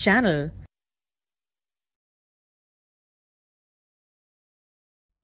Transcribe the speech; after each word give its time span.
channel. 0.00 0.38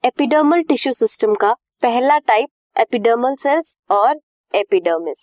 epidermal 0.05 0.63
tissue 0.63 0.93
system 0.93 1.35
का 1.35 1.53
पहला 1.83 2.19
type 2.19 2.81
epidermal 2.81 3.35
cells 3.35 3.77
और 3.91 4.21
एपिडर्मिस 4.55 5.23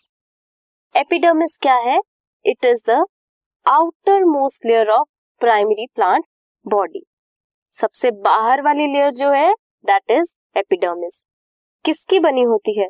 एपिडर्मिस 0.95 1.57
क्या 1.61 1.75
है? 1.85 1.99
It 2.45 2.65
is 2.65 2.83
the 2.89 2.97
outermost 4.25 4.65
layer 4.65 4.89
of 4.89 5.07
primary 5.41 5.87
plant 5.95 6.25
body 6.65 7.03
सबसे 7.73 8.11
बाहर 8.25 8.61
वाली 8.61 8.87
लेयर 8.93 9.11
जो 9.13 9.31
है 9.31 9.53
दैट 9.85 10.11
इज़ 10.11 10.35
एपिडर्मिस 10.57 11.23
किसकी 11.85 12.19
बनी 12.19 12.43
होती 12.43 12.79
है? 12.79 12.89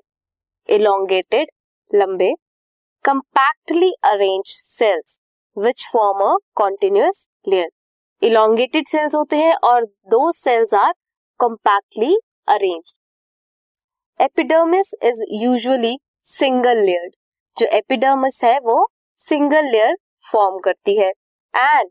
इलोंगेटेड 0.69 1.51
लंबे 1.91 2.33
compactly 3.05 3.91
arrange 4.03 4.43
cells 4.47 5.19
which 5.57 5.85
form 5.93 6.23
a 6.25 6.35
continuous 6.55 7.27
layer 7.47 7.69
elongated 8.21 8.87
cells 8.87 9.15
होते 9.15 9.37
हैं 9.37 9.53
और 9.63 9.85
दो 10.11 10.31
cells 10.31 10.73
are 10.73 10.93
compactly 11.39 12.15
arrange 12.47 12.93
epidermis 14.19 14.93
is 15.03 15.23
usually 15.43 15.97
single 16.29 16.83
layered 16.85 17.13
जो 17.57 17.65
एपिडर्मिस 17.77 18.43
है 18.43 18.57
वो 18.59 18.85
सिंगल 19.17 19.69
लेयर 19.71 19.95
फॉर्म 20.31 20.59
करती 20.59 20.95
है. 20.97 21.09
And 21.53 21.89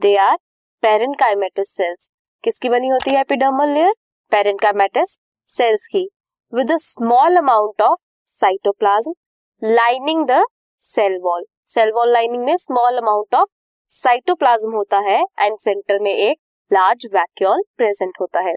they 0.00 0.14
are 0.16 0.36
parenchymatous 0.82 1.74
cells 1.76 2.10
किसकी 2.44 2.68
बनी 2.68 2.88
होती 2.88 3.10
है 3.10 3.20
एपिडर्मल 3.20 3.74
लेयर 3.74 3.92
पेरेंकाइमेटस 4.32 5.18
सेल्स 5.46 5.86
की. 5.86 6.08
With 6.52 6.72
a 6.72 6.76
small 6.80 7.36
amount 7.36 7.82
of 7.82 7.98
cytoplasm 8.26 9.14
lining 9.62 10.26
the 10.26 10.44
cell 10.80 11.18
wall 11.22 11.44
cell 11.68 11.90
wall 11.92 12.12
lining 12.12 12.44
में 12.44 12.56
स्मॉल 12.56 12.96
अमाउंट 12.98 13.34
ऑफ़ 13.34 13.48
साइटोप्लाज्म 13.90 14.70
होता 14.72 14.98
है 15.06 15.18
एंड 15.40 15.56
सेंटर 15.60 15.98
में 16.02 16.10
एक 16.12 16.38
लार्ज 16.70 17.06
वैक्यूल 17.14 17.62
प्रेजेंट 17.76 18.12
होता 18.20 18.40
है। 18.40 18.54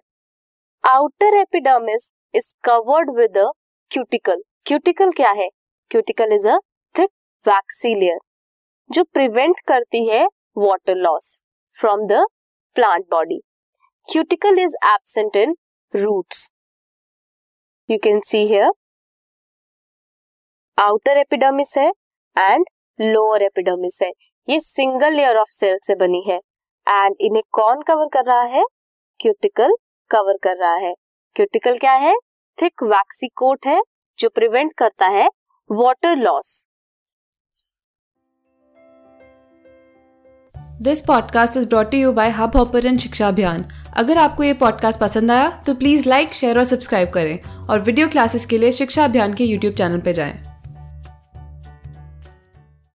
Outer 0.83 1.35
epidermis 1.35 2.11
is 2.35 2.53
covered 2.63 3.11
with 3.17 3.37
a 3.37 3.49
cuticle 3.91 4.41
cuticle 4.65 5.11
क्या 5.11 5.31
है? 5.31 5.49
Cuticle 5.91 6.33
is 6.33 6.47
a 6.47 6.57
thick 6.95 7.09
waxy 7.45 7.93
layer 7.95 8.17
जो 8.89 9.03
प्रिवेंट 9.13 9.59
करती 9.67 10.07
है 10.07 10.25
water 10.57 10.95
loss 10.97 11.43
from 11.73 12.07
the 12.07 12.25
plant 12.75 13.05
body 13.11 13.41
cuticle 14.07 14.59
is 14.59 14.75
absent 14.85 15.35
in 15.37 15.55
roots 15.93 16.49
you 17.89 17.97
can 18.03 18.19
see 18.25 18.45
here 18.47 18.71
outer 20.77 21.17
epidermis 21.17 21.77
है 21.77 21.91
and 22.35 22.65
lower 22.99 23.41
epidermis 23.41 23.99
है। 24.03 24.11
ये 24.49 24.59
single 24.59 25.13
layer 25.13 25.37
of 25.37 25.49
cell 25.49 25.77
से 25.83 25.95
बनी 25.95 26.23
है। 26.27 26.37
And 26.87 27.15
इन्हें 27.21 27.43
कौन 27.51 27.81
कवर 27.81 28.07
कर 28.13 28.25
रहा 28.25 28.41
है? 28.41 28.63
क्यूटिकल 29.19 29.73
कवर 30.11 30.37
कर 30.43 30.57
रहा 30.57 30.75
है। 30.75 30.93
क्यूटिकल 31.35 31.77
क्या 31.77 31.93
है? 31.93 32.13
थिक 32.57 32.83
वैक्सी 32.83 33.27
कोट 33.27 33.67
है, 33.67 33.81
जो 34.19 34.29
प्रिवेंट 34.29 34.73
करता 34.77 35.07
है 35.07 35.27
water 35.69 36.15
loss 36.15 36.67
this 40.81 41.01
podcast 41.01 41.57
is 41.57 41.67
brought 41.67 41.93
you 41.93 42.11
by 42.13 42.29
Hubhopper 42.57 42.97
Shiksha 42.97 43.27
Abhiyan 43.27 43.65
अगर 43.97 44.17
आपको 44.17 44.43
ये 44.43 44.53
पॉडकास्ट 44.53 44.99
पसंद 44.99 45.31
आया 45.31 45.49
तो 45.67 45.73
प्लीज़ 45.73 46.09
लाइक 46.09 46.33
शेयर 46.33 46.57
और 46.57 46.63
सब्सक्राइब 46.63 47.09
करें। 47.09 47.67
और 47.67 47.79
वीडियो 47.79 48.07
क्लासेस 48.07 48.45
के 48.45 48.57
लिए 48.57 48.71
शिक्षा 48.71 49.03
अभियान 49.05 49.33
के 49.33 49.43
यूट्यूब 49.43 49.73
चैनल 49.73 49.99
पर 49.99 50.11
जाएँ। 50.11 50.50